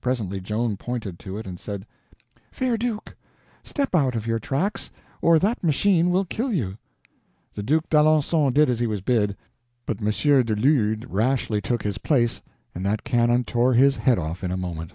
[0.00, 1.84] Presently Joan pointed to it and said:
[2.50, 3.14] "Fair duke,
[3.62, 6.78] step out of your tracks, or that machine will kill you."
[7.52, 9.36] The Duke d'Alencon did as he was bid;
[9.84, 12.40] but Monsieur du Lude rashly took his place,
[12.74, 14.92] and that cannon tore his head off in a moment.